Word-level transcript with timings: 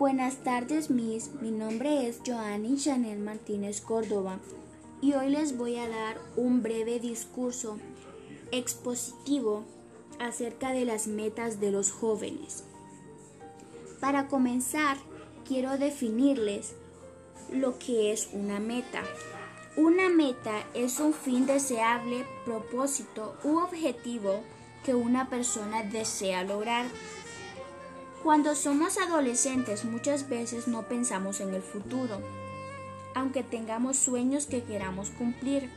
Buenas 0.00 0.36
tardes, 0.36 0.88
Miss. 0.88 1.30
Mi 1.42 1.50
nombre 1.50 2.08
es 2.08 2.22
Joanny 2.26 2.78
Chanel 2.78 3.18
Martínez 3.18 3.82
Córdoba 3.82 4.38
y 5.02 5.12
hoy 5.12 5.28
les 5.28 5.58
voy 5.58 5.76
a 5.76 5.90
dar 5.90 6.16
un 6.36 6.62
breve 6.62 7.00
discurso 7.00 7.76
expositivo 8.50 9.62
acerca 10.18 10.72
de 10.72 10.86
las 10.86 11.06
metas 11.06 11.60
de 11.60 11.70
los 11.70 11.92
jóvenes. 11.92 12.64
Para 14.00 14.26
comenzar, 14.28 14.96
quiero 15.46 15.76
definirles 15.76 16.76
lo 17.52 17.78
que 17.78 18.10
es 18.10 18.30
una 18.32 18.58
meta. 18.58 19.02
Una 19.76 20.08
meta 20.08 20.64
es 20.72 20.98
un 20.98 21.12
fin 21.12 21.44
deseable, 21.44 22.24
propósito 22.46 23.36
u 23.44 23.58
objetivo 23.58 24.40
que 24.82 24.94
una 24.94 25.28
persona 25.28 25.82
desea 25.82 26.42
lograr. 26.42 26.86
Cuando 28.22 28.54
somos 28.54 28.98
adolescentes 28.98 29.84
muchas 29.86 30.28
veces 30.28 30.68
no 30.68 30.82
pensamos 30.82 31.40
en 31.40 31.54
el 31.54 31.62
futuro, 31.62 32.20
aunque 33.14 33.42
tengamos 33.42 33.96
sueños 33.96 34.46
que 34.46 34.62
queramos 34.62 35.10
cumplir. 35.10 35.70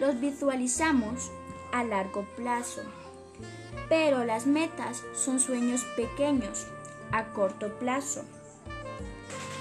Los 0.00 0.18
visualizamos 0.18 1.30
a 1.72 1.84
largo 1.84 2.26
plazo. 2.36 2.80
Pero 3.88 4.24
las 4.24 4.46
metas 4.46 5.02
son 5.14 5.40
sueños 5.40 5.84
pequeños, 5.96 6.66
a 7.12 7.24
corto 7.32 7.78
plazo. 7.78 8.24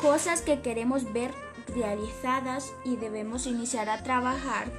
Cosas 0.02 0.42
que 0.42 0.62
queremos 0.62 1.12
ver 1.12 1.34
realizadas 1.76 2.74
y 2.86 2.96
debemos 2.96 3.48
iniciar 3.48 3.90
a 3.90 4.04
trabajar 4.04 4.72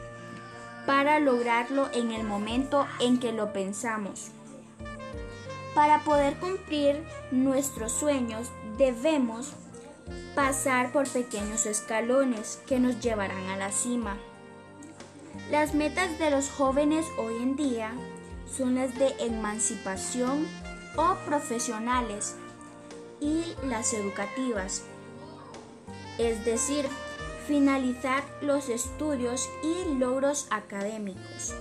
para 0.86 1.18
lograrlo 1.18 1.90
en 1.92 2.10
el 2.10 2.24
momento 2.24 2.86
en 3.00 3.18
que 3.20 3.32
lo 3.32 3.52
pensamos. 3.52 4.30
Para 5.74 6.05
poder 6.05 6.37
cumplir 6.37 7.02
nuestros 7.33 7.92
sueños 7.92 8.48
debemos 8.78 9.52
pasar 10.34 10.92
por 10.92 11.08
pequeños 11.08 11.66
escalones 11.66 12.61
que 12.66 12.78
nos 12.78 13.00
llevarán 13.00 13.48
a 13.48 13.56
la 13.56 13.72
cima. 13.72 14.16
Las 15.50 15.75
metas 15.75 16.19
de 16.19 16.31
los 16.31 16.48
jóvenes 16.48 17.06
hoy 17.19 17.36
en 17.36 17.56
día 17.56 17.92
son 18.56 18.77
las 18.77 18.97
de 18.98 19.14
emancipación 19.19 20.47
o 20.97 21.16
profesionales 21.27 22.36
y 23.20 23.42
las 23.66 23.94
educativas, 23.94 24.83
es 26.19 26.44
decir, 26.44 26.86
finalizar 27.48 28.22
los 28.42 28.69
estudios 28.69 29.48
y 29.62 29.94
logros 29.94 30.47
académicos. 30.50 31.55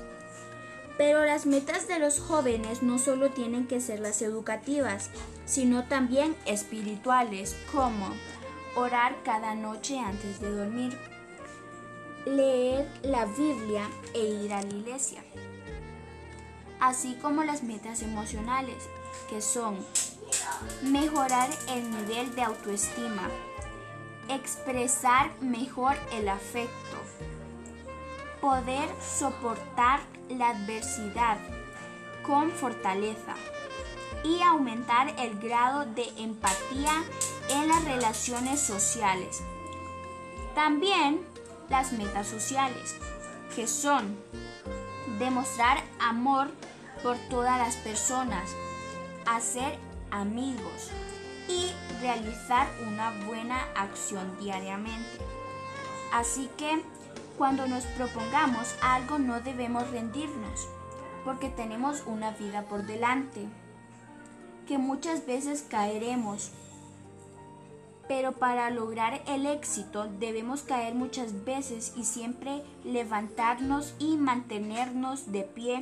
Pero 0.98 1.26
las 1.26 1.46
metas 1.46 1.88
de 1.88 2.00
los 2.00 2.20
jóvenes 2.20 2.84
no 2.84 3.00
solo 3.00 3.32
tienen 3.32 3.68
que 3.68 3.82
ser 3.82 4.00
las 4.00 4.22
educativas, 4.22 5.10
sino 5.46 5.86
también 5.86 6.36
espirituales, 6.46 7.56
como 7.72 8.14
orar 8.76 9.16
cada 9.24 9.56
noche 9.56 10.00
antes 10.00 10.40
de 10.40 10.52
dormir, 10.52 10.98
leer 12.26 12.88
la 13.04 13.26
Biblia 13.26 13.90
e 14.14 14.26
ir 14.44 14.54
a 14.54 14.62
la 14.62 14.70
iglesia, 14.70 15.24
así 16.80 17.18
como 17.22 17.44
las 17.44 17.64
metas 17.64 18.02
emocionales, 18.02 18.78
que 19.30 19.42
son 19.42 19.78
mejorar 20.82 21.50
el 21.70 21.90
nivel 21.92 22.34
de 22.36 22.44
autoestima, 22.44 23.30
expresar 24.30 25.32
mejor 25.42 25.96
el 26.14 26.30
afecto, 26.30 26.98
poder 28.44 28.90
soportar 29.02 30.02
la 30.28 30.50
adversidad 30.50 31.38
con 32.24 32.52
fortaleza 32.52 33.36
y 34.26 34.42
aumentar 34.42 35.16
el 35.18 35.40
grado 35.40 35.86
de 35.86 36.04
empatía 36.18 36.92
en 37.50 37.70
las 37.70 37.86
relaciones 37.86 38.60
sociales. 38.60 39.42
También 40.56 41.26
las 41.70 41.94
metas 41.94 42.28
sociales, 42.28 42.98
que 43.56 43.66
son 43.66 44.18
demostrar 45.20 45.82
amor 46.02 46.52
por 47.02 47.16
todas 47.30 47.58
las 47.58 47.78
personas, 47.78 48.54
hacer 49.26 49.80
amigos 50.12 50.92
y 51.48 51.72
realizar 52.02 52.68
una 52.90 53.26
buena 53.26 53.64
acción 53.74 54.38
diariamente. 54.38 55.20
Así 56.12 56.50
que 56.58 56.84
cuando 57.38 57.68
nos 57.68 57.86
propongamos 57.86 58.76
algo 58.82 59.20
no 59.20 59.40
debemos 59.42 59.90
rendirnos, 59.90 60.68
porque 61.24 61.50
tenemos 61.50 62.04
una 62.06 62.32
vida 62.32 62.64
por 62.64 62.86
delante, 62.86 63.48
que 64.68 64.78
muchas 64.78 65.26
veces 65.26 65.66
caeremos. 65.68 66.52
Pero 68.08 68.34
para 68.34 68.70
lograr 68.70 69.22
el 69.28 69.46
éxito 69.46 70.08
debemos 70.20 70.62
caer 70.62 70.94
muchas 70.94 71.46
veces 71.46 71.94
y 71.96 72.04
siempre 72.04 72.64
levantarnos 72.84 73.94
y 73.98 74.18
mantenernos 74.18 75.32
de 75.32 75.44
pie, 75.44 75.82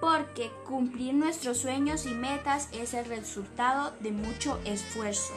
porque 0.00 0.50
cumplir 0.66 1.14
nuestros 1.14 1.58
sueños 1.58 2.06
y 2.06 2.14
metas 2.14 2.68
es 2.72 2.94
el 2.94 3.06
resultado 3.06 3.92
de 4.00 4.12
mucho 4.12 4.58
esfuerzo. 4.64 5.34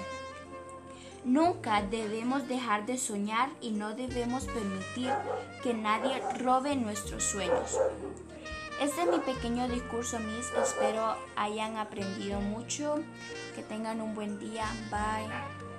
Nunca 1.26 1.82
debemos 1.82 2.48
dejar 2.48 2.86
de 2.86 2.98
soñar 2.98 3.50
y 3.62 3.72
no 3.72 3.96
debemos 3.96 4.46
permitir 4.46 5.10
que 5.62 5.74
nadie 5.74 6.22
robe 6.40 6.76
nuestros 6.76 7.24
sueños. 7.24 7.80
Este 8.82 9.02
es 9.04 9.08
mi 9.08 9.20
pequeño 9.20 9.70
discurso, 9.70 10.20
mis. 10.20 10.52
Espero 10.62 11.16
hayan 11.36 11.78
aprendido 11.78 12.42
mucho. 12.42 12.96
Que 13.56 13.64
tengan 13.64 14.02
un 14.02 14.16
buen 14.16 14.40
día. 14.40 14.66
Bye. 14.90 15.73